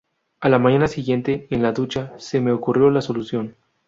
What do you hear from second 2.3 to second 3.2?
me ocurrió la